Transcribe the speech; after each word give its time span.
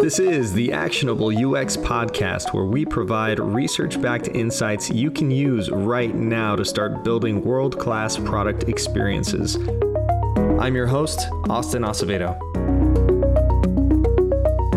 This 0.00 0.20
is 0.20 0.52
the 0.52 0.72
Actionable 0.72 1.26
UX 1.26 1.76
podcast, 1.76 2.54
where 2.54 2.64
we 2.64 2.84
provide 2.84 3.40
research 3.40 4.00
backed 4.00 4.28
insights 4.28 4.88
you 4.88 5.10
can 5.10 5.28
use 5.28 5.68
right 5.70 6.14
now 6.14 6.54
to 6.54 6.64
start 6.64 7.02
building 7.02 7.42
world 7.42 7.80
class 7.80 8.16
product 8.16 8.68
experiences. 8.68 9.56
I'm 10.60 10.76
your 10.76 10.86
host, 10.86 11.26
Austin 11.50 11.82
Acevedo. 11.82 12.38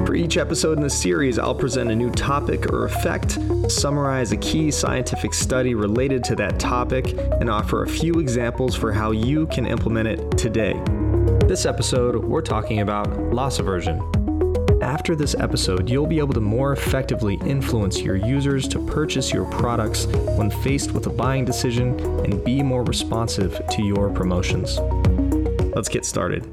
For 0.08 0.16
each 0.16 0.38
episode 0.38 0.80
in 0.80 0.84
the 0.84 0.90
series, 0.90 1.38
I'll 1.38 1.54
present 1.54 1.92
a 1.92 1.96
new 1.96 2.10
topic 2.10 2.74
or 2.74 2.86
effect, 2.86 3.38
summarize 3.68 4.32
a 4.32 4.38
key 4.38 4.72
scientific 4.72 5.36
study 5.36 5.76
related 5.76 6.24
to 6.26 6.36
that 6.38 6.60
topic, 6.60 7.16
and 7.40 7.48
offer 7.48 7.84
a 7.84 7.88
few 7.88 8.16
examples 8.16 8.76
for 8.76 8.92
how 8.92 9.12
you 9.12 9.46
can 9.48 9.68
implement 9.68 10.08
it 10.08 10.32
today. 10.36 10.82
This 11.46 11.68
episode, 11.68 12.16
we're 12.16 12.42
talking 12.42 12.80
about 12.80 13.08
loss 13.32 13.60
aversion. 13.60 14.02
After 14.82 15.16
this 15.16 15.36
episode, 15.36 15.88
you'll 15.88 16.08
be 16.08 16.18
able 16.18 16.34
to 16.34 16.42
more 16.42 16.74
effectively 16.74 17.36
influence 17.46 18.02
your 18.02 18.16
users 18.16 18.68
to 18.70 18.84
purchase 18.88 19.32
your 19.32 19.46
products 19.46 20.08
when 20.08 20.50
faced 20.50 20.92
with 20.94 21.06
a 21.06 21.12
buying 21.12 21.46
decision 21.46 22.00
and 22.26 22.44
be 22.44 22.64
more 22.64 22.84
responsive 22.84 23.62
to 23.70 23.84
your 23.84 24.10
promotions. 24.10 24.80
Let's 25.76 25.88
get 25.88 26.04
started. 26.04 26.52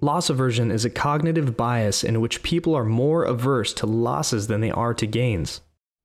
Loss 0.00 0.30
aversion 0.30 0.70
is 0.70 0.84
a 0.84 0.90
cognitive 0.90 1.56
bias 1.56 2.04
in 2.04 2.20
which 2.20 2.44
people 2.44 2.72
are 2.72 2.84
more 2.84 3.24
averse 3.24 3.74
to 3.74 3.86
losses 3.86 4.46
than 4.46 4.60
they 4.60 4.70
are 4.70 4.94
to 4.94 5.06
gains. 5.06 5.60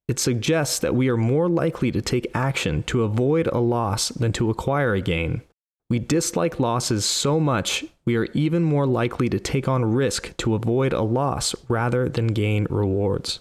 It 0.08 0.20
suggests 0.20 0.80
that 0.80 0.96
we 0.96 1.10
are 1.10 1.18
more 1.18 1.48
likely 1.48 1.92
to 1.92 2.02
take 2.02 2.32
action 2.34 2.82
to 2.84 3.04
avoid 3.04 3.46
a 3.48 3.60
loss 3.60 4.10
than 4.10 4.32
to 4.34 4.50
acquire 4.50 4.96
a 4.96 5.02
gain. 5.02 5.44
We 5.90 6.00
dislike 6.00 6.60
losses 6.60 7.06
so 7.06 7.40
much, 7.40 7.86
we 8.06 8.18
are 8.18 8.28
even 8.34 8.62
more 8.62 8.86
likely 8.86 9.30
to 9.30 9.40
take 9.40 9.70
on 9.70 9.94
risk 9.94 10.36
to 10.38 10.54
avoid 10.54 10.92
a 10.92 11.02
loss 11.02 11.56
rather 11.70 12.10
than 12.10 12.28
gain 12.28 12.68
rewards. 12.70 13.40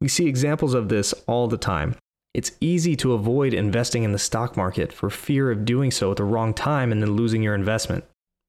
We 0.00 0.06
see 0.06 0.28
examples 0.28 0.74
of 0.74 0.88
this 0.88 1.12
all 1.26 1.48
the 1.48 1.56
time. 1.56 1.96
It's 2.34 2.52
easy 2.60 2.94
to 2.96 3.14
avoid 3.14 3.52
investing 3.52 4.04
in 4.04 4.12
the 4.12 4.18
stock 4.18 4.56
market 4.56 4.92
for 4.92 5.10
fear 5.10 5.50
of 5.50 5.64
doing 5.64 5.90
so 5.90 6.12
at 6.12 6.18
the 6.18 6.24
wrong 6.24 6.54
time 6.54 6.92
and 6.92 7.02
then 7.02 7.16
losing 7.16 7.42
your 7.42 7.54
investment. 7.54 8.04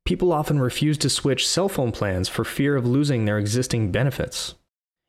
People 0.06 0.32
often 0.32 0.60
refuse 0.60 0.98
to 1.00 1.10
switch 1.10 1.48
cell 1.48 1.70
phone 1.70 1.92
plans 1.92 2.30
for 2.30 2.44
fear 2.44 2.76
of 2.76 2.86
losing 2.86 3.26
their 3.26 3.40
existing 3.40 3.92
benefits. 3.92 4.54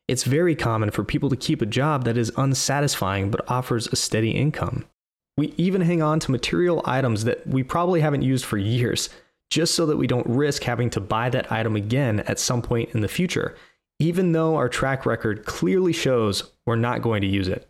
It's 0.07 0.23
very 0.23 0.55
common 0.55 0.89
for 0.89 1.03
people 1.03 1.29
to 1.29 1.35
keep 1.35 1.61
a 1.61 1.67
job 1.67 2.05
that 2.05 2.17
is 2.17 2.31
unsatisfying 2.37 3.29
but 3.29 3.47
offers 3.47 3.87
a 3.87 3.95
steady 3.95 4.31
income. 4.31 4.85
We 5.41 5.55
even 5.57 5.81
hang 5.81 6.03
on 6.03 6.19
to 6.19 6.29
material 6.29 6.83
items 6.85 7.23
that 7.23 7.47
we 7.47 7.63
probably 7.63 8.01
haven't 8.01 8.21
used 8.21 8.45
for 8.45 8.59
years, 8.59 9.09
just 9.49 9.73
so 9.73 9.87
that 9.87 9.97
we 9.97 10.05
don't 10.05 10.27
risk 10.27 10.61
having 10.61 10.91
to 10.91 10.99
buy 10.99 11.31
that 11.31 11.51
item 11.51 11.75
again 11.75 12.19
at 12.27 12.37
some 12.37 12.61
point 12.61 12.91
in 12.93 13.01
the 13.01 13.07
future, 13.07 13.55
even 13.97 14.33
though 14.33 14.55
our 14.55 14.69
track 14.69 15.03
record 15.03 15.45
clearly 15.45 15.93
shows 15.93 16.51
we're 16.67 16.75
not 16.75 17.01
going 17.01 17.21
to 17.21 17.27
use 17.27 17.47
it. 17.47 17.67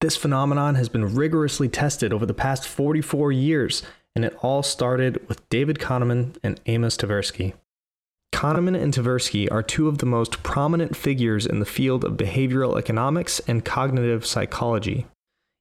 This 0.00 0.16
phenomenon 0.16 0.74
has 0.76 0.88
been 0.88 1.14
rigorously 1.14 1.68
tested 1.68 2.14
over 2.14 2.24
the 2.24 2.32
past 2.32 2.66
44 2.66 3.30
years, 3.30 3.82
and 4.16 4.24
it 4.24 4.34
all 4.40 4.62
started 4.62 5.22
with 5.28 5.46
David 5.50 5.78
Kahneman 5.78 6.38
and 6.42 6.62
Amos 6.64 6.96
Tversky. 6.96 7.52
Kahneman 8.32 8.80
and 8.82 8.94
Tversky 8.94 9.52
are 9.52 9.62
two 9.62 9.86
of 9.86 9.98
the 9.98 10.06
most 10.06 10.42
prominent 10.42 10.96
figures 10.96 11.44
in 11.44 11.58
the 11.58 11.66
field 11.66 12.04
of 12.04 12.14
behavioral 12.14 12.78
economics 12.78 13.38
and 13.40 13.66
cognitive 13.66 14.24
psychology. 14.24 15.04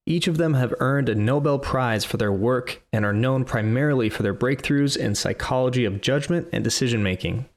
Each 0.06 0.28
of 0.28 0.38
them 0.38 0.56
have 0.56 0.74
earned 0.80 1.10
a 1.10 1.16
Nobel 1.16 1.60
Prize 1.60 2.04
for 2.04 2.18
their 2.18 2.32
work 2.32 2.82
and 2.92 3.06
are 3.06 3.14
known 3.14 3.46
primarily 3.46 4.10
for 4.10 4.24
their 4.24 4.34
breakthroughs 4.34 4.98
in 4.98 5.16
psychology 5.16 5.86
of 5.86 6.02
judgment 6.02 6.48
and 6.52 6.64
decision 6.64 7.04
making. 7.04 7.48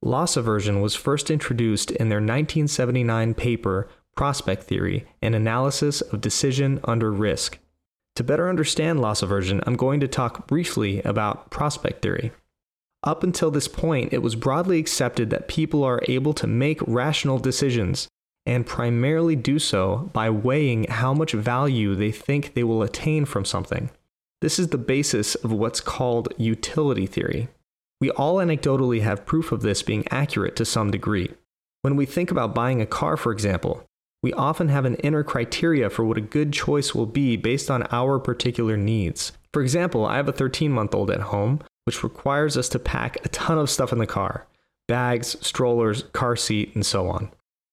Loss 0.00 0.36
aversion 0.36 0.80
was 0.80 0.94
first 0.94 1.30
introduced 1.30 1.90
in 1.90 2.08
their 2.08 2.18
1979 2.18 3.34
paper, 3.34 3.88
Prospect 4.16 4.64
Theory 4.64 5.06
An 5.22 5.34
Analysis 5.34 6.00
of 6.00 6.20
Decision 6.20 6.80
Under 6.84 7.10
Risk. 7.10 7.58
To 8.14 8.24
better 8.24 8.48
understand 8.48 9.00
loss 9.00 9.22
aversion, 9.22 9.60
I'm 9.66 9.76
going 9.76 10.00
to 10.00 10.08
talk 10.08 10.46
briefly 10.46 11.00
about 11.02 11.50
prospect 11.50 12.02
theory. 12.02 12.32
Up 13.04 13.22
until 13.22 13.50
this 13.50 13.68
point, 13.68 14.12
it 14.12 14.22
was 14.22 14.34
broadly 14.34 14.80
accepted 14.80 15.30
that 15.30 15.46
people 15.46 15.84
are 15.84 16.02
able 16.08 16.34
to 16.34 16.48
make 16.48 16.80
rational 16.82 17.38
decisions 17.38 18.08
and 18.48 18.66
primarily 18.66 19.36
do 19.36 19.58
so 19.58 20.10
by 20.14 20.30
weighing 20.30 20.84
how 20.84 21.12
much 21.12 21.32
value 21.32 21.94
they 21.94 22.10
think 22.10 22.54
they 22.54 22.64
will 22.64 22.82
attain 22.82 23.26
from 23.26 23.44
something. 23.44 23.90
This 24.40 24.58
is 24.58 24.68
the 24.68 24.78
basis 24.78 25.34
of 25.34 25.52
what's 25.52 25.82
called 25.82 26.32
utility 26.38 27.06
theory. 27.06 27.48
We 28.00 28.10
all 28.12 28.36
anecdotally 28.36 29.02
have 29.02 29.26
proof 29.26 29.52
of 29.52 29.60
this 29.60 29.82
being 29.82 30.08
accurate 30.10 30.56
to 30.56 30.64
some 30.64 30.90
degree. 30.90 31.34
When 31.82 31.94
we 31.94 32.06
think 32.06 32.30
about 32.30 32.54
buying 32.54 32.80
a 32.80 32.86
car, 32.86 33.18
for 33.18 33.32
example, 33.32 33.84
we 34.22 34.32
often 34.32 34.68
have 34.68 34.86
an 34.86 34.94
inner 34.96 35.22
criteria 35.22 35.90
for 35.90 36.04
what 36.06 36.16
a 36.16 36.22
good 36.22 36.52
choice 36.52 36.94
will 36.94 37.06
be 37.06 37.36
based 37.36 37.70
on 37.70 37.86
our 37.92 38.18
particular 38.18 38.78
needs. 38.78 39.32
For 39.52 39.60
example, 39.60 40.06
I 40.06 40.16
have 40.16 40.28
a 40.28 40.32
13 40.32 40.72
month 40.72 40.94
old 40.94 41.10
at 41.10 41.20
home, 41.20 41.60
which 41.84 42.02
requires 42.02 42.56
us 42.56 42.70
to 42.70 42.78
pack 42.78 43.18
a 43.24 43.28
ton 43.28 43.58
of 43.58 43.68
stuff 43.68 43.92
in 43.92 43.98
the 43.98 44.06
car 44.06 44.46
bags, 44.86 45.36
strollers, 45.46 46.04
car 46.14 46.34
seat, 46.34 46.74
and 46.74 46.86
so 46.86 47.08
on. 47.10 47.30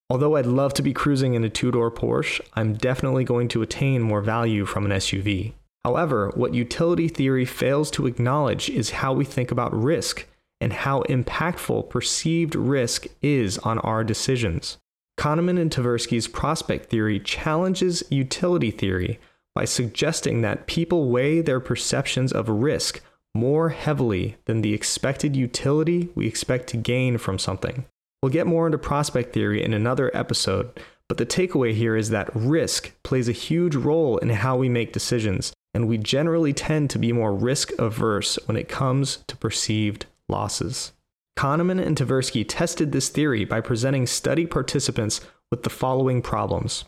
Although 0.10 0.36
I'd 0.36 0.46
love 0.46 0.74
to 0.76 0.84
be 0.84 0.94
cruising 0.94 1.34
in 1.34 1.44
a 1.44 1.50
two 1.50 1.72
door 1.72 1.90
Porsche, 1.90 2.40
I'm 2.54 2.74
definitely 2.74 3.24
going 3.24 3.48
to 3.50 3.62
attain 3.62 4.02
more 4.02 4.22
value 4.22 4.66
from 4.66 4.86
an 4.86 4.92
SUV. 4.92 5.54
However, 5.84 6.32
what 6.36 6.54
utility 6.54 7.08
theory 7.08 7.46
fails 7.46 7.90
to 7.92 8.08
acknowledge 8.08 8.70
is 8.70 8.90
how 8.92 9.14
we 9.14 9.26
think 9.26 9.52
about 9.52 9.74
risk 9.74 10.28
and 10.62 10.74
how 10.74 11.02
impactful 11.04 11.90
perceived 11.90 12.56
risk 12.56 13.08
is 13.22 13.58
on 13.60 13.80
our 13.80 14.04
decisions. 14.04 14.78
Kahneman 15.20 15.60
and 15.60 15.72
Tversky's 15.72 16.28
prospect 16.28 16.90
theory 16.90 17.20
challenges 17.20 18.04
utility 18.10 18.72
theory 18.72 19.20
by 19.54 19.66
suggesting 19.66 20.42
that 20.42 20.68
people 20.68 21.10
weigh 21.10 21.42
their 21.42 21.60
perceptions 21.60 22.32
of 22.32 22.50
risk 22.50 23.02
more 23.34 23.70
heavily 23.70 24.38
than 24.46 24.62
the 24.62 24.74
expected 24.74 25.36
utility 25.36 26.10
we 26.16 26.28
expect 26.28 26.68
to 26.68 26.78
gain 26.78 27.18
from 27.18 27.40
something. 27.40 27.86
We'll 28.26 28.32
get 28.32 28.48
more 28.48 28.66
into 28.66 28.80
prospect 28.80 29.34
theory 29.34 29.64
in 29.64 29.72
another 29.72 30.10
episode, 30.18 30.80
but 31.08 31.20
the 31.20 31.28
takeaway 31.28 31.76
here 31.76 31.96
is 31.96 32.10
that 32.10 32.36
risk 32.36 32.92
plays 33.04 33.30
a 33.30 33.32
huge 33.32 33.76
role 33.76 34.18
in 34.18 34.30
how 34.30 34.58
we 34.58 34.68
make 34.68 34.94
decisions, 34.94 35.54
and 35.76 35.88
we 35.88 36.00
generally 36.00 36.52
tend 36.52 36.90
to 36.90 36.98
be 36.98 37.14
more 37.14 37.36
risk 37.36 37.72
averse 37.78 38.40
when 38.48 38.58
it 38.58 38.68
comes 38.68 39.20
to 39.28 39.38
perceived 39.38 40.08
losses. 40.28 40.92
Kahneman 41.38 41.80
and 41.80 41.96
Tversky 41.96 42.44
tested 42.48 42.92
this 42.92 43.10
theory 43.10 43.46
by 43.46 43.62
presenting 43.62 44.08
study 44.08 44.48
participants 44.48 45.22
with 45.52 45.62
the 45.62 45.70
following 45.70 46.24
problems. 46.24 46.86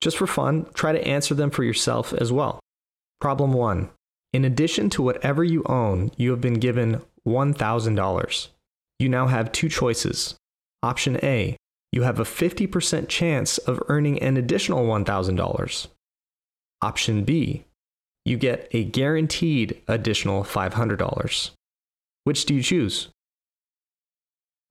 Just 0.00 0.16
for 0.16 0.28
fun, 0.28 0.66
try 0.72 0.92
to 0.92 1.04
answer 1.04 1.34
them 1.34 1.50
for 1.50 1.64
yourself 1.64 2.12
as 2.12 2.30
well. 2.30 2.60
Problem 3.20 3.52
1. 3.52 3.90
In 4.32 4.44
addition 4.44 4.88
to 4.90 5.02
whatever 5.02 5.42
you 5.42 5.64
own, 5.66 6.12
you 6.16 6.30
have 6.30 6.40
been 6.40 6.60
given 6.60 7.02
$1,000. 7.26 8.48
You 9.00 9.08
now 9.08 9.26
have 9.26 9.50
two 9.50 9.68
choices 9.68 10.36
Option 10.86 11.18
A, 11.24 11.56
you 11.90 12.02
have 12.02 12.20
a 12.20 12.24
50% 12.24 13.08
chance 13.08 13.58
of 13.58 13.82
earning 13.88 14.22
an 14.22 14.36
additional 14.36 14.86
$1,000. 14.86 15.86
Option 16.80 17.24
B, 17.24 17.64
you 18.24 18.36
get 18.36 18.68
a 18.70 18.84
guaranteed 18.84 19.82
additional 19.88 20.44
$500. 20.44 21.50
Which 22.22 22.44
do 22.44 22.54
you 22.54 22.62
choose? 22.62 23.08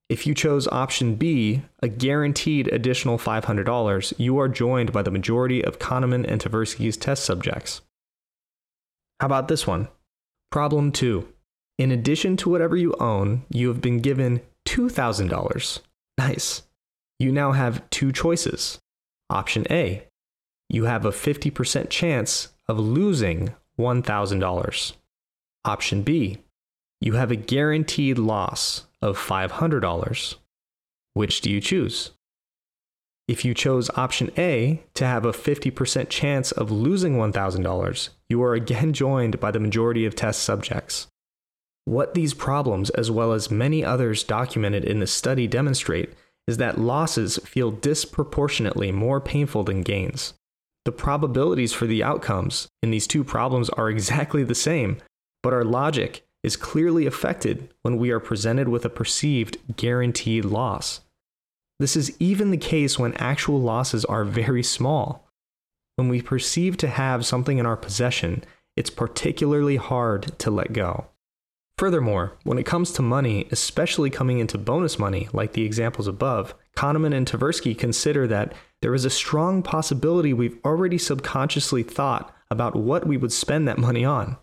If 0.07 0.25
you 0.25 0.33
chose 0.33 0.69
option 0.69 1.15
B, 1.15 1.63
a 1.83 1.89
guaranteed 1.89 2.69
additional 2.69 3.17
$500, 3.17 4.13
you 4.17 4.39
are 4.39 4.47
joined 4.47 4.93
by 4.93 5.01
the 5.01 5.11
majority 5.11 5.65
of 5.65 5.79
Kahneman 5.79 6.25
and 6.25 6.39
Tversky's 6.39 6.95
test 6.95 7.25
subjects. 7.25 7.81
How 9.19 9.25
about 9.25 9.49
this 9.49 9.67
one? 9.67 9.89
Problem 10.49 10.93
2. 10.93 11.27
In 11.77 11.91
addition 11.91 12.37
to 12.37 12.49
whatever 12.49 12.77
you 12.77 12.95
own, 13.01 13.43
you 13.49 13.67
have 13.67 13.81
been 13.81 13.99
given 13.99 14.39
$2,000. 14.65 15.81
Nice. 16.17 16.63
You 17.19 17.31
now 17.31 17.51
have 17.53 17.89
two 17.89 18.11
choices. 18.11 18.79
Option 19.29 19.65
A, 19.69 20.07
you 20.69 20.85
have 20.85 21.05
a 21.05 21.11
50% 21.11 21.89
chance 21.89 22.49
of 22.67 22.79
losing 22.79 23.53
$1,000. 23.79 24.93
Option 25.65 26.03
B, 26.03 26.37
you 27.01 27.13
have 27.13 27.31
a 27.31 27.35
guaranteed 27.35 28.17
loss 28.17 28.85
of 29.01 29.17
$500. 29.17 30.35
Which 31.13 31.41
do 31.41 31.51
you 31.51 31.61
choose? 31.61 32.11
If 33.27 33.43
you 33.43 33.53
chose 33.53 33.89
option 33.95 34.31
A 34.37 34.83
to 34.93 35.05
have 35.05 35.25
a 35.25 35.31
50% 35.31 36.09
chance 36.09 36.51
of 36.51 36.71
losing 36.71 37.15
$1,000, 37.15 38.09
you 38.29 38.43
are 38.43 38.53
again 38.53 38.93
joined 39.03 39.39
by 39.39 39.51
the 39.51 39.59
majority 39.59 40.05
of 40.05 40.15
test 40.15 40.43
subjects. 40.43 41.07
What 41.85 42.15
these 42.15 42.33
problems, 42.33 42.89
as 42.91 43.11
well 43.11 43.31
as 43.31 43.51
many 43.51 43.85
others 43.85 44.23
documented 44.23 44.83
in 44.83 44.99
the 44.99 45.07
study, 45.07 45.47
demonstrate 45.47 46.13
is 46.47 46.57
that 46.57 46.79
losses 46.79 47.37
feel 47.39 47.71
disproportionately 47.71 48.91
more 48.91 49.21
painful 49.21 49.63
than 49.63 49.83
gains. 49.83 50.33
The 50.85 50.91
probabilities 50.91 51.73
for 51.73 51.85
the 51.85 52.03
outcomes 52.03 52.67
in 52.83 52.91
these 52.91 53.07
two 53.07 53.23
problems 53.23 53.69
are 53.69 53.89
exactly 53.91 54.43
the 54.43 54.55
same, 54.55 54.97
but 55.43 55.53
our 55.53 55.63
logic 55.63 56.25
is 56.43 56.55
clearly 56.55 57.05
affected 57.05 57.73
when 57.81 57.97
we 57.97 58.11
are 58.11 58.19
presented 58.19 58.67
with 58.67 58.85
a 58.85 58.89
perceived 58.89 59.57
guaranteed 59.75 60.45
loss. 60.45 61.01
This 61.79 61.95
is 61.95 62.15
even 62.19 62.51
the 62.51 62.57
case 62.57 62.97
when 62.97 63.13
actual 63.15 63.59
losses 63.59 64.05
are 64.05 64.23
very 64.23 64.63
small. 64.63 65.27
When 65.97 66.07
we 66.07 66.21
perceive 66.21 66.77
to 66.77 66.87
have 66.87 67.25
something 67.25 67.57
in 67.57 67.65
our 67.65 67.75
possession, 67.77 68.43
it's 68.75 68.89
particularly 68.89 69.75
hard 69.75 70.37
to 70.39 70.51
let 70.51 70.73
go. 70.73 71.07
Furthermore, 71.77 72.37
when 72.43 72.57
it 72.57 72.65
comes 72.65 72.91
to 72.93 73.01
money, 73.01 73.47
especially 73.51 74.09
coming 74.09 74.39
into 74.39 74.57
bonus 74.57 74.97
money, 74.97 75.27
like 75.33 75.53
the 75.53 75.65
examples 75.65 76.07
above, 76.07 76.55
Kahneman 76.77 77.13
and 77.13 77.27
Tversky 77.27 77.77
consider 77.77 78.27
that 78.27 78.53
there 78.81 78.93
is 78.93 79.03
a 79.03 79.09
strong 79.09 79.61
possibility 79.61 80.31
we've 80.31 80.57
already 80.63 80.97
subconsciously 80.97 81.83
thought 81.83 82.33
about 82.49 82.75
what 82.75 83.05
we 83.05 83.17
would 83.17 83.33
spend 83.33 83.67
that 83.67 83.77
money 83.77 84.05
on. 84.05 84.37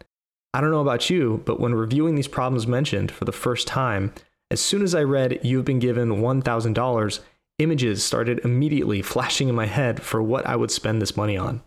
I 0.52 0.60
don't 0.60 0.70
know 0.70 0.82
about 0.82 1.08
you, 1.08 1.42
but 1.46 1.58
when 1.58 1.74
reviewing 1.74 2.16
these 2.16 2.28
problems 2.28 2.66
mentioned 2.66 3.10
for 3.10 3.24
the 3.24 3.32
first 3.32 3.66
time, 3.66 4.12
as 4.50 4.60
soon 4.60 4.82
as 4.82 4.94
I 4.94 5.02
read 5.02 5.40
you've 5.42 5.64
been 5.64 5.78
given 5.78 6.20
$1,000, 6.20 7.20
images 7.58 8.04
started 8.04 8.40
immediately 8.44 9.00
flashing 9.12 9.48
in 9.48 9.54
my 9.54 9.66
head 9.66 10.02
for 10.02 10.22
what 10.22 10.46
I 10.46 10.56
would 10.56 10.70
spend 10.70 11.00
this 11.00 11.16
money 11.16 11.38
on. 11.38 11.62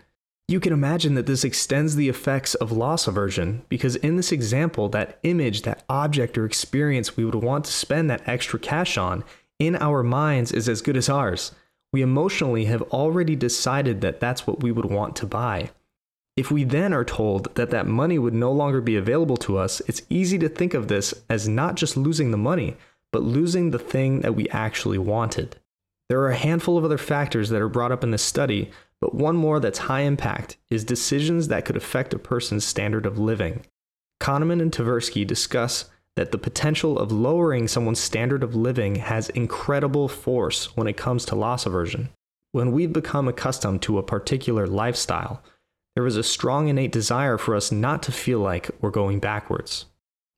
You 0.48 0.60
can 0.60 0.74
imagine 0.74 1.16
that 1.16 1.26
this 1.26 1.44
extends 1.44 1.96
the 1.96 2.08
effects 2.08 2.54
of 2.56 2.72
loss 2.72 3.08
aversion 3.08 3.64
because, 3.68 3.96
in 3.96 4.16
this 4.16 4.32
example, 4.32 4.90
that 4.90 5.18
image, 5.24 5.64
that 5.64 5.84
object 5.90 6.38
or 6.38 6.46
experience 6.46 7.18
we 7.18 7.26
would 7.26 7.36
want 7.36 7.66
to 7.66 7.72
spend 7.72 8.10
that 8.10 8.28
extra 8.28 8.60
cash 8.60 8.96
on 8.96 9.24
in 9.58 9.76
our 9.78 10.04
minds 10.04 10.52
is 10.52 10.70
as 10.70 10.84
good 10.84 10.98
as 10.98 11.10
ours. 11.10 11.52
We 11.92 12.04
emotionally 12.04 12.66
have 12.66 12.84
already 12.84 13.36
decided 13.36 14.02
that 14.02 14.20
that's 14.20 14.46
what 14.46 14.62
we 14.62 14.72
would 14.72 14.86
want 14.86 15.16
to 15.18 15.26
buy. 15.26 15.72
If 16.38 16.52
we 16.52 16.64
then 16.64 16.94
are 16.94 17.06
told 17.06 17.56
that 17.56 17.72
that 17.72 17.88
money 17.88 18.20
would 18.20 18.34
no 18.34 18.52
longer 18.52 18.82
be 18.82 18.98
available 18.98 19.38
to 19.38 19.58
us, 19.58 19.82
it's 19.88 20.02
easy 20.10 20.38
to 20.40 20.50
think 20.50 20.74
of 20.74 20.90
this 20.90 21.14
as 21.28 21.48
not 21.48 21.76
just 21.76 21.98
losing 21.98 22.30
the 22.30 22.38
money, 22.38 22.76
but 23.12 23.24
losing 23.24 23.72
the 23.72 23.80
thing 23.80 24.20
that 24.20 24.36
we 24.36 24.50
actually 24.50 24.98
wanted. 24.98 25.56
There 26.10 26.20
are 26.20 26.30
a 26.30 26.36
handful 26.36 26.78
of 26.78 26.84
other 26.84 26.98
factors 27.00 27.50
that 27.50 27.62
are 27.62 27.70
brought 27.70 27.94
up 27.94 28.04
in 28.04 28.12
this 28.12 28.22
study, 28.22 28.70
but 29.06 29.14
one 29.14 29.36
more 29.36 29.60
that's 29.60 29.78
high 29.78 30.00
impact 30.00 30.58
is 30.72 30.84
decisions 30.84 31.48
that 31.48 31.64
could 31.64 31.78
affect 31.78 32.12
a 32.16 32.18
person's 32.18 32.66
standard 32.66 33.06
of 33.06 33.20
living. 33.20 33.64
Kahneman 34.20 34.60
and 34.60 34.72
Tversky 34.72 35.28
discuss 35.28 35.92
that 36.16 36.32
the 36.32 36.40
potential 36.40 36.98
of 36.98 37.12
lowering 37.12 37.68
someone's 37.68 38.00
standard 38.00 38.42
of 38.42 38.56
living 38.56 38.96
has 38.96 39.30
incredible 39.30 40.08
force 40.08 40.76
when 40.76 40.88
it 40.88 40.98
comes 40.98 41.24
to 41.26 41.36
loss 41.36 41.68
aversion. 41.68 42.10
When 42.52 42.72
we've 42.72 42.92
become 42.92 43.28
accustomed 43.28 43.84
to 43.84 44.00
a 44.00 44.04
particular 44.04 44.66
lifestyle, 44.66 45.44
there 45.94 46.08
is 46.08 46.18
a 46.18 46.24
strong 46.24 46.68
innate 46.68 46.92
desire 46.92 47.38
for 47.38 47.56
us 47.56 47.72
not 47.72 48.02
to 48.04 48.12
feel 48.12 48.40
like 48.40 48.72
we're 48.82 48.90
going 48.90 49.20
backwards. 49.20 49.86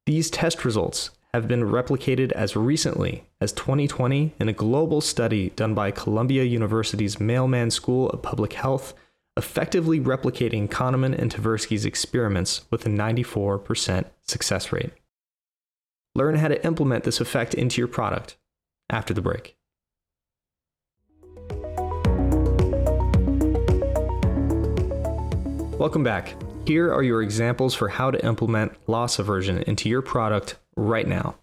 These 0.06 0.30
test 0.30 0.66
results 0.66 1.12
have 1.38 1.48
been 1.48 1.62
replicated 1.62 2.32
as 2.32 2.56
recently 2.56 3.24
as 3.40 3.54
2020 3.54 4.34
in 4.40 4.50
a 4.50 4.54
global 4.54 5.02
study 5.02 5.52
done 5.52 5.76
by 5.76 5.92
Columbia 5.92 6.44
University's 6.44 7.20
Mailman 7.20 7.70
School 7.70 8.10
of 8.10 8.24
Public 8.24 8.54
Health, 8.54 8.96
effectively 9.38 10.00
replicating 10.00 10.68
Kahneman 10.68 11.16
and 11.16 11.32
Tversky's 11.32 11.86
experiments 11.86 12.66
with 12.72 12.88
a 12.88 12.90
94% 12.90 14.06
success 14.24 14.72
rate. 14.72 14.90
Learn 16.16 16.38
how 16.38 16.48
to 16.48 16.66
implement 16.66 17.04
this 17.04 17.22
effect 17.22 17.54
into 17.54 17.80
your 17.80 17.88
product 17.88 18.36
after 18.90 19.14
the 19.14 19.22
break. 19.22 19.56
Welcome 25.78 26.04
back. 26.04 26.34
Here 26.66 26.92
are 26.92 27.04
your 27.04 27.22
examples 27.22 27.76
for 27.76 27.90
how 27.90 28.10
to 28.10 28.26
implement 28.26 28.74
loss 28.90 29.20
aversion 29.20 29.62
into 29.68 29.88
your 29.88 30.02
product 30.02 30.58
right 30.78 31.08
now. 31.08 31.36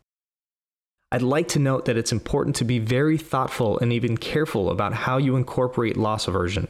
I'd 1.13 1.23
like 1.23 1.49
to 1.49 1.59
note 1.59 1.85
that 1.85 1.97
it's 1.97 2.13
important 2.13 2.57
to 2.57 2.65
be 2.65 2.79
very 2.79 3.19
thoughtful 3.19 3.79
and 3.79 3.93
even 3.93 4.17
careful 4.17 4.71
about 4.71 4.95
how 4.95 5.19
you 5.19 5.37
incorporate 5.37 5.97
loss 5.97 6.27
aversion. 6.27 6.69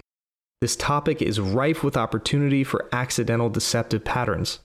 This 0.61 0.76
topic 0.76 1.22
is 1.22 1.40
rife 1.40 1.84
with 1.84 1.96
opportunity 1.96 2.64
for 2.64 2.88
accidental 2.93 3.49
deceptive 3.49 4.05
patterns. 4.05 4.61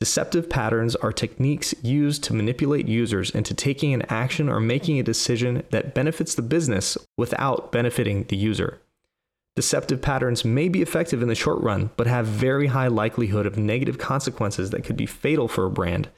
Deceptive 0.00 0.50
patterns 0.50 0.96
are 0.96 1.12
techniques 1.12 1.74
used 1.82 2.24
to 2.24 2.34
manipulate 2.34 2.88
users 2.88 3.30
into 3.30 3.54
taking 3.54 3.94
an 3.94 4.02
action 4.08 4.48
or 4.48 4.58
making 4.58 4.98
a 4.98 5.04
decision 5.04 5.62
that 5.70 5.94
benefits 5.94 6.34
the 6.34 6.42
business 6.42 6.98
without 7.16 7.70
benefiting 7.70 8.24
the 8.24 8.36
user. 8.36 8.80
Deceptive 9.54 10.02
patterns 10.02 10.44
may 10.44 10.68
be 10.68 10.82
effective 10.82 11.22
in 11.22 11.28
the 11.28 11.36
short 11.36 11.60
run, 11.60 11.90
but 11.96 12.08
have 12.08 12.26
very 12.26 12.68
high 12.68 12.88
likelihood 12.88 13.46
of 13.46 13.58
negative 13.58 13.98
consequences 13.98 14.70
that 14.70 14.82
could 14.82 14.96
be 14.96 15.06
fatal 15.06 15.46
for 15.46 15.66
a 15.66 15.70
brand. 15.70 16.08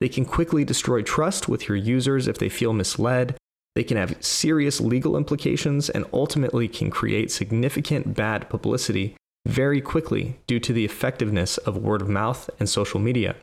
They 0.00 0.08
can 0.08 0.24
quickly 0.24 0.64
destroy 0.64 1.02
trust 1.02 1.48
with 1.48 1.68
your 1.68 1.76
users 1.76 2.28
if 2.28 2.38
they 2.38 2.48
feel 2.48 2.72
misled. 2.72 3.36
They 3.74 3.84
can 3.84 3.96
have 3.96 4.22
serious 4.24 4.80
legal 4.80 5.16
implications 5.16 5.90
and 5.90 6.04
ultimately 6.12 6.68
can 6.68 6.90
create 6.90 7.30
significant 7.30 8.14
bad 8.14 8.48
publicity 8.48 9.16
very 9.46 9.80
quickly 9.80 10.38
due 10.46 10.60
to 10.60 10.72
the 10.72 10.84
effectiveness 10.84 11.58
of 11.58 11.78
word 11.78 12.02
of 12.02 12.08
mouth 12.08 12.50
and 12.60 12.68
social 12.68 13.00
media. 13.00 13.36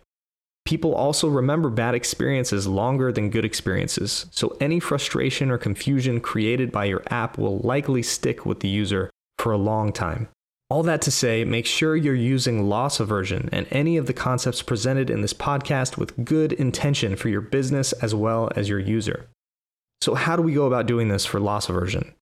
People 0.66 0.96
also 0.96 1.28
remember 1.28 1.70
bad 1.70 1.94
experiences 1.94 2.68
longer 2.68 3.12
than 3.12 3.30
good 3.30 3.46
experiences, 3.46 4.26
so 4.32 4.58
any 4.60 4.80
frustration 4.80 5.52
or 5.52 5.60
confusion 5.60 6.20
created 6.20 6.72
by 6.72 6.86
your 6.86 7.04
app 7.08 7.38
will 7.38 7.60
likely 7.60 8.02
stick 8.02 8.46
with 8.46 8.62
the 8.62 8.68
user 8.68 9.10
for 9.38 9.52
a 9.52 9.58
long 9.58 9.94
time. 9.94 10.28
All 10.68 10.82
that 10.84 11.02
to 11.04 11.12
say, 11.12 11.46
make 11.46 11.68
sure 11.68 11.96
you're 11.96 12.16
using 12.16 12.68
loss 12.68 13.00
aversion 13.00 13.50
and 13.52 13.68
any 13.70 13.98
of 13.98 14.08
the 14.08 14.14
concepts 14.14 14.64
presented 14.64 15.12
in 15.12 15.22
this 15.22 15.34
podcast 15.34 15.98
with 15.98 16.26
good 16.26 16.54
intention 16.54 17.16
for 17.16 17.30
your 17.30 17.42
business 17.42 17.92
as 17.94 18.16
well 18.16 18.50
as 18.56 18.68
your 18.68 18.80
user. 18.80 19.28
So, 20.02 20.16
how 20.16 20.36
do 20.36 20.42
we 20.42 20.54
go 20.54 20.66
about 20.66 20.88
doing 20.88 21.08
this 21.08 21.24
for 21.24 21.40
loss 21.40 21.70
aversion? 21.70 22.14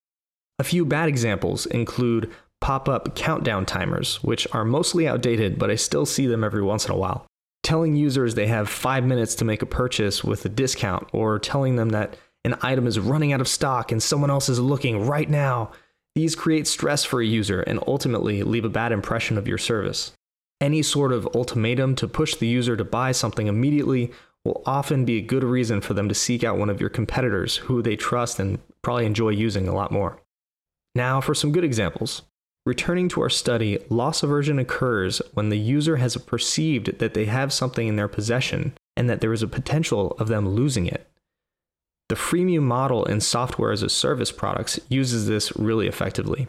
A 0.59 0.63
few 0.65 0.83
bad 0.85 1.07
examples 1.07 1.65
include 1.67 2.31
pop 2.59 2.89
up 2.89 3.15
countdown 3.15 3.65
timers, 3.65 4.21
which 4.23 4.45
are 4.51 4.65
mostly 4.65 5.07
outdated, 5.07 5.57
but 5.57 5.71
I 5.71 5.75
still 5.75 6.05
see 6.05 6.27
them 6.27 6.43
every 6.43 6.61
once 6.61 6.85
in 6.85 6.91
a 6.91 6.97
while. 6.97 7.25
Telling 7.63 7.95
users 7.95 8.35
they 8.35 8.47
have 8.47 8.67
five 8.67 9.05
minutes 9.05 9.35
to 9.35 9.45
make 9.45 9.61
a 9.61 9.65
purchase 9.65 10.21
with 10.21 10.43
a 10.43 10.49
discount, 10.49 11.07
or 11.13 11.39
telling 11.39 11.77
them 11.77 11.89
that 11.89 12.17
an 12.43 12.55
item 12.61 12.87
is 12.87 12.99
running 12.99 13.31
out 13.31 13.39
of 13.39 13.47
stock 13.47 13.93
and 13.93 14.03
someone 14.03 14.29
else 14.29 14.49
is 14.49 14.59
looking 14.59 15.07
right 15.07 15.29
now 15.29 15.71
these 16.15 16.35
create 16.35 16.67
stress 16.67 17.03
for 17.03 17.21
a 17.21 17.25
user 17.25 17.61
and 17.61 17.79
ultimately 17.87 18.43
leave 18.43 18.65
a 18.65 18.69
bad 18.69 18.91
impression 18.91 19.37
of 19.37 19.47
your 19.47 19.57
service. 19.57 20.11
Any 20.61 20.81
sort 20.81 21.11
of 21.11 21.27
ultimatum 21.35 21.95
to 21.95 22.07
push 22.07 22.35
the 22.35 22.47
user 22.47 22.77
to 22.77 22.83
buy 22.83 23.11
something 23.11 23.47
immediately 23.47 24.11
will 24.45 24.61
often 24.65 25.05
be 25.05 25.17
a 25.17 25.21
good 25.21 25.43
reason 25.43 25.81
for 25.81 25.93
them 25.93 26.07
to 26.09 26.15
seek 26.15 26.43
out 26.43 26.57
one 26.57 26.69
of 26.69 26.79
your 26.79 26.89
competitors 26.89 27.57
who 27.57 27.81
they 27.81 27.95
trust 27.95 28.39
and 28.39 28.59
probably 28.81 29.05
enjoy 29.05 29.29
using 29.29 29.67
a 29.67 29.73
lot 29.73 29.91
more. 29.91 30.19
Now, 30.95 31.21
for 31.21 31.33
some 31.33 31.51
good 31.51 31.63
examples. 31.63 32.21
Returning 32.65 33.09
to 33.09 33.21
our 33.21 33.29
study, 33.29 33.79
loss 33.89 34.23
aversion 34.23 34.59
occurs 34.59 35.21
when 35.33 35.49
the 35.49 35.57
user 35.57 35.97
has 35.97 36.15
perceived 36.15 36.99
that 36.99 37.13
they 37.13 37.25
have 37.25 37.51
something 37.51 37.87
in 37.87 37.97
their 37.97 38.07
possession 38.07 38.73
and 38.95 39.09
that 39.09 39.19
there 39.19 39.33
is 39.33 39.41
a 39.41 39.47
potential 39.47 40.11
of 40.19 40.27
them 40.27 40.47
losing 40.47 40.85
it. 40.85 41.09
The 42.13 42.19
freemium 42.19 42.61
model 42.61 43.05
in 43.05 43.21
software 43.21 43.71
as 43.71 43.81
a 43.81 43.89
service 43.89 44.31
products 44.31 44.79
uses 44.87 45.25
this 45.25 45.51
really 45.57 45.87
effectively. 45.87 46.47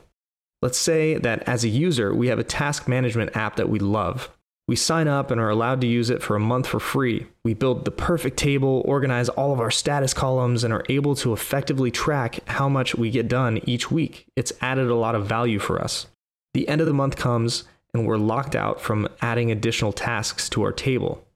Let's 0.61 0.77
say 0.77 1.15
that 1.15 1.49
as 1.49 1.65
a 1.65 1.71
user, 1.71 2.15
we 2.15 2.27
have 2.27 2.39
a 2.39 2.45
task 2.45 2.87
management 2.87 3.35
app 3.35 3.57
that 3.57 3.71
we 3.71 3.79
love. 3.79 4.29
We 4.69 4.77
sign 4.77 5.09
up 5.09 5.31
and 5.31 5.41
are 5.41 5.49
allowed 5.49 5.81
to 5.81 5.87
use 5.87 6.11
it 6.11 6.23
for 6.23 6.37
a 6.37 6.39
month 6.39 6.67
for 6.67 6.81
free. 6.81 7.29
We 7.47 7.55
build 7.55 7.87
the 7.87 7.91
perfect 7.91 8.37
table, 8.37 8.83
organize 8.85 9.31
all 9.31 9.55
of 9.55 9.61
our 9.61 9.71
status 9.71 10.13
columns, 10.13 10.65
and 10.65 10.75
are 10.75 10.85
able 10.91 11.15
to 11.15 11.33
effectively 11.33 11.91
track 11.91 12.41
how 12.47 12.69
much 12.69 12.95
we 12.95 13.11
get 13.11 13.27
done 13.27 13.59
each 13.65 13.91
week. 13.91 14.27
It's 14.37 14.53
added 14.61 14.91
a 14.91 14.95
lot 14.95 15.15
of 15.15 15.27
value 15.27 15.59
for 15.59 15.81
us. 15.81 16.09
The 16.53 16.69
end 16.69 16.83
of 16.83 16.87
the 16.87 16.93
month 16.93 17.17
comes, 17.17 17.65
and 17.95 18.07
we're 18.07 18.19
locked 18.19 18.55
out 18.55 18.83
from 18.83 19.09
adding 19.23 19.51
additional 19.51 19.95
tasks 19.95 20.51
to 20.51 20.63
our 20.63 20.73
table 20.73 21.27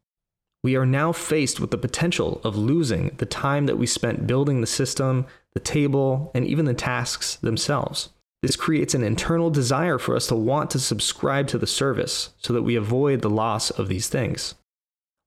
we 0.63 0.77
are 0.77 0.87
now 0.87 1.13
faced 1.13 1.61
with 1.61 1.71
the 1.71 1.79
potential 1.79 2.41
of 2.45 2.57
losing 2.57 3.13
the 3.19 3.27
time 3.27 3.67
that 3.67 3.79
we 3.79 3.87
spent 3.87 4.27
building 4.27 4.61
the 4.61 4.67
system, 4.67 5.27
the 5.55 5.61
table, 5.61 6.31
and 6.35 6.47
even 6.47 6.65
the 6.65 6.75
tasks 6.75 7.37
themselves. 7.37 8.11
This 8.43 8.57
creates 8.57 8.95
an 8.95 9.03
internal 9.03 9.51
desire 9.51 9.99
for 9.99 10.15
us 10.15 10.27
to 10.29 10.35
want 10.35 10.71
to 10.71 10.79
subscribe 10.79 11.49
to 11.49 11.59
the 11.59 11.67
service 11.67 12.31
so 12.39 12.53
that 12.53 12.63
we 12.63 12.77
avoid 12.77 13.21
the 13.21 13.31
loss 13.31 13.71
of 13.71 13.89
these 13.89 14.09
things. 14.09 14.55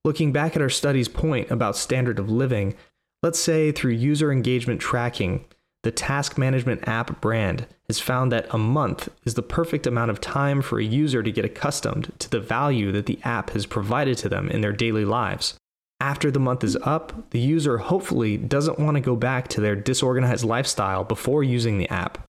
Looking 0.03 0.31
back 0.31 0.55
at 0.55 0.61
our 0.61 0.69
study's 0.69 1.09
point 1.09 1.51
about 1.51 1.75
standard 1.75 2.19
of 2.19 2.29
living, 2.29 2.75
let's 3.21 3.39
say 3.39 3.71
through 3.71 3.91
user 3.91 4.31
engagement 4.31 4.79
tracking, 4.81 5.45
the 5.83 5.91
task 5.91 6.38
management 6.38 6.88
app 6.88 7.19
brand 7.21 7.65
has 7.88 8.00
found 8.00 8.31
that 8.31 8.53
a 8.53 8.57
month 8.57 9.09
is 9.25 9.33
the 9.33 9.41
perfect 9.41 9.88
amount 9.88 10.11
of 10.11 10.21
time 10.21 10.61
for 10.61 10.79
a 10.79 10.83
user 10.83 11.23
to 11.23 11.31
get 11.31 11.45
accustomed 11.45 12.11
to 12.19 12.29
the 12.29 12.39
value 12.39 12.91
that 12.91 13.07
the 13.07 13.19
app 13.23 13.50
has 13.51 13.65
provided 13.65 14.17
to 14.19 14.29
them 14.29 14.50
in 14.50 14.61
their 14.61 14.71
daily 14.71 15.05
lives. 15.05 15.55
After 16.00 16.31
the 16.31 16.39
month 16.39 16.63
is 16.63 16.75
up, 16.77 17.29
the 17.31 17.39
user 17.39 17.79
hopefully 17.79 18.38
doesn't 18.38 18.79
want 18.79 18.95
to 18.95 19.01
go 19.01 19.15
back 19.15 19.47
to 19.50 19.61
their 19.61 19.75
disorganized 19.75 20.43
lifestyle 20.43 21.03
before 21.03 21.43
using 21.43 21.77
the 21.77 21.89
app. 21.89 22.23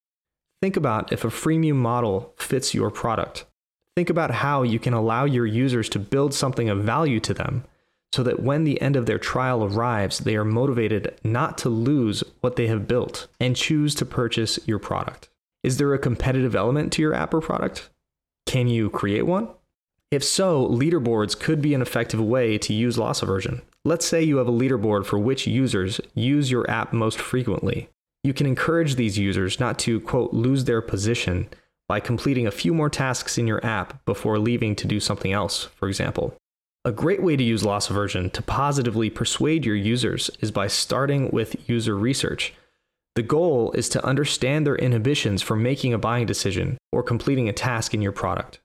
Think 0.60 0.76
about 0.76 1.12
if 1.12 1.24
a 1.24 1.28
freemium 1.28 1.76
model 1.76 2.34
fits 2.38 2.74
your 2.74 2.90
product. 2.90 3.44
Think 3.96 4.08
about 4.08 4.30
how 4.30 4.62
you 4.62 4.78
can 4.78 4.94
allow 4.94 5.24
your 5.24 5.46
users 5.46 5.88
to 5.90 5.98
build 5.98 6.32
something 6.32 6.70
of 6.70 6.82
value 6.82 7.20
to 7.20 7.34
them 7.34 7.64
so 8.12 8.22
that 8.22 8.42
when 8.42 8.64
the 8.64 8.80
end 8.80 8.96
of 8.96 9.06
their 9.06 9.18
trial 9.18 9.64
arrives, 9.64 10.18
they 10.18 10.36
are 10.36 10.44
motivated 10.44 11.18
not 11.24 11.56
to 11.58 11.68
lose 11.68 12.22
what 12.40 12.56
they 12.56 12.66
have 12.66 12.86
built 12.86 13.26
and 13.40 13.56
choose 13.56 13.94
to 13.94 14.04
purchase 14.04 14.58
your 14.66 14.78
product. 14.78 15.28
Is 15.62 15.78
there 15.78 15.94
a 15.94 15.98
competitive 15.98 16.54
element 16.54 16.92
to 16.94 17.02
your 17.02 17.14
app 17.14 17.32
or 17.32 17.40
product? 17.40 17.88
Can 18.46 18.68
you 18.68 18.90
create 18.90 19.26
one? 19.26 19.48
If 20.10 20.22
so, 20.22 20.68
leaderboards 20.68 21.38
could 21.38 21.62
be 21.62 21.72
an 21.72 21.80
effective 21.80 22.20
way 22.20 22.58
to 22.58 22.74
use 22.74 22.98
loss 22.98 23.22
aversion. 23.22 23.62
Let's 23.84 24.04
say 24.04 24.22
you 24.22 24.36
have 24.36 24.48
a 24.48 24.52
leaderboard 24.52 25.06
for 25.06 25.18
which 25.18 25.46
users 25.46 26.00
use 26.14 26.50
your 26.50 26.68
app 26.70 26.92
most 26.92 27.18
frequently. 27.18 27.88
You 28.22 28.34
can 28.34 28.46
encourage 28.46 28.96
these 28.96 29.18
users 29.18 29.58
not 29.58 29.78
to, 29.80 30.00
quote, 30.00 30.34
lose 30.34 30.64
their 30.64 30.82
position 30.82 31.48
by 31.88 31.98
completing 31.98 32.46
a 32.46 32.52
few 32.52 32.74
more 32.74 32.90
tasks 32.90 33.38
in 33.38 33.46
your 33.46 33.64
app 33.64 34.04
before 34.04 34.38
leaving 34.38 34.76
to 34.76 34.86
do 34.86 35.00
something 35.00 35.32
else, 35.32 35.64
for 35.76 35.88
example. 35.88 36.36
A 36.84 36.90
great 36.90 37.22
way 37.22 37.36
to 37.36 37.44
use 37.44 37.64
loss 37.64 37.90
aversion 37.90 38.28
to 38.30 38.42
positively 38.42 39.08
persuade 39.08 39.64
your 39.64 39.76
users 39.76 40.32
is 40.40 40.50
by 40.50 40.66
starting 40.66 41.30
with 41.30 41.68
user 41.68 41.96
research. 41.96 42.54
The 43.14 43.22
goal 43.22 43.70
is 43.70 43.88
to 43.90 44.04
understand 44.04 44.66
their 44.66 44.74
inhibitions 44.74 45.42
for 45.42 45.54
making 45.54 45.94
a 45.94 45.98
buying 45.98 46.26
decision 46.26 46.78
or 46.90 47.04
completing 47.04 47.48
a 47.48 47.52
task 47.52 47.94
in 47.94 48.02
your 48.02 48.10
product. 48.10 48.58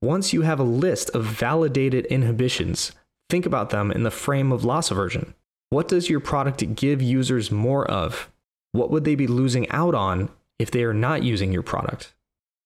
Once 0.00 0.32
you 0.32 0.42
have 0.42 0.60
a 0.60 0.62
list 0.62 1.10
of 1.16 1.24
validated 1.24 2.06
inhibitions, 2.06 2.92
think 3.28 3.44
about 3.44 3.70
them 3.70 3.90
in 3.90 4.04
the 4.04 4.10
frame 4.12 4.52
of 4.52 4.64
loss 4.64 4.92
aversion. 4.92 5.34
What 5.70 5.88
does 5.88 6.08
your 6.08 6.20
product 6.20 6.76
give 6.76 7.02
users 7.02 7.50
more 7.50 7.90
of? 7.90 8.30
What 8.70 8.92
would 8.92 9.02
they 9.02 9.16
be 9.16 9.26
losing 9.26 9.68
out 9.70 9.96
on 9.96 10.28
if 10.60 10.70
they 10.70 10.84
are 10.84 10.94
not 10.94 11.24
using 11.24 11.50
your 11.50 11.64
product? 11.64 12.14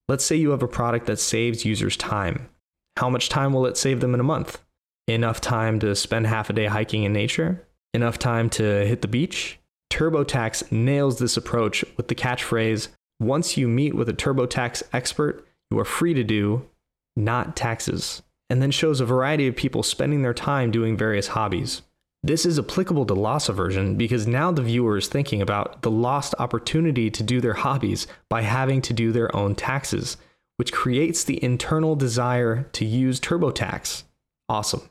Let's 0.07 0.25
say 0.25 0.37
you 0.37 0.50
have 0.50 0.62
a 0.62 0.69
product 0.69 1.07
that 1.07 1.19
saves 1.19 1.65
users 1.65 1.97
time. 1.97 2.50
How 2.99 3.09
much 3.09 3.31
time 3.31 3.55
will 3.55 3.65
it 3.65 3.79
save 3.79 4.00
them 4.00 4.12
in 4.12 4.21
a 4.21 4.25
month? 4.25 4.59
Enough 5.09 5.41
time 5.41 5.79
to 5.81 5.95
spend 5.97 6.27
half 6.27 6.50
a 6.50 6.53
day 6.53 6.67
hiking 6.67 7.05
in 7.05 7.12
nature, 7.12 7.67
enough 7.95 8.19
time 8.19 8.50
to 8.50 8.87
hit 8.87 9.03
the 9.03 9.09
beach. 9.09 9.59
TurboTax 9.91 10.71
nails 10.71 11.19
this 11.19 11.37
approach 11.37 11.85
with 11.97 12.09
the 12.09 12.15
catchphrase 12.15 12.88
Once 13.21 13.57
you 13.57 13.67
meet 13.67 13.95
with 13.95 14.09
a 14.09 14.12
TurboTax 14.12 14.83
expert, 14.93 15.47
you 15.71 15.79
are 15.79 15.85
free 15.85 16.15
to 16.15 16.25
do 16.25 16.69
not 17.19 17.57
taxes, 17.57 18.23
and 18.49 18.62
then 18.62 18.71
shows 18.71 19.00
a 19.00 19.05
variety 19.05 19.49
of 19.49 19.57
people 19.57 19.83
spending 19.83 20.23
their 20.23 20.33
time 20.33 20.71
doing 20.71 20.97
various 20.97 21.29
hobbies. 21.29 21.83
This 22.23 22.47
is 22.47 22.59
applicable 22.59 23.07
to 23.07 23.15
loss 23.15 23.49
aversion 23.49 23.97
because 23.97 24.27
now 24.27 24.50
the 24.50 24.62
viewer 24.62 24.97
is 24.97 25.09
thinking 25.09 25.43
about 25.43 25.83
the 25.83 25.91
lost 25.91 26.35
opportunity 26.38 27.11
to 27.11 27.23
do 27.23 27.41
their 27.41 27.55
hobbies 27.55 28.07
by 28.29 28.43
having 28.43 28.83
to 28.83 28.93
do 28.93 29.12
their 29.12 29.35
own 29.37 29.55
taxes, 29.55 30.17
which 30.57 30.73
creates 30.73 31.23
the 31.23 31.43
internal 31.43 31.95
desire 31.95 32.65
to 32.73 32.85
use 32.85 33.21
TurboTax. 33.21 34.05
Awesome. 34.49 34.83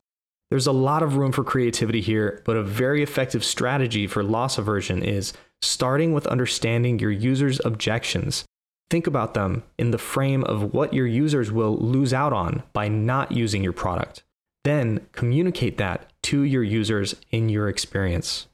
There's 0.50 0.68
a 0.68 0.72
lot 0.72 1.04
of 1.04 1.18
room 1.18 1.34
for 1.34 1.44
creativity 1.44 2.00
here, 2.00 2.42
but 2.46 2.56
a 2.56 2.64
very 2.64 3.04
effective 3.04 3.44
strategy 3.44 4.08
for 4.08 4.24
loss 4.24 4.58
aversion 4.58 5.04
is 5.04 5.34
starting 5.62 6.14
with 6.14 6.26
understanding 6.28 7.00
your 7.00 7.12
users' 7.12 7.60
objections. 7.66 8.46
Think 8.90 9.08
about 9.08 9.34
them 9.34 9.64
in 9.78 9.92
the 9.92 9.98
frame 9.98 10.46
of 10.46 10.74
what 10.74 10.94
your 10.94 11.06
users 11.06 11.52
will 11.52 11.76
lose 11.78 12.14
out 12.14 12.32
on 12.32 12.64
by 12.72 12.88
not 12.88 13.34
using 13.34 13.62
your 13.62 13.74
product. 13.74 14.24
Then 14.64 15.06
communicate 15.12 15.78
that 15.80 16.14
to 16.24 16.44
your 16.44 16.64
users 16.64 17.16
in 17.30 17.50
your 17.50 17.68
experience. 17.68 18.48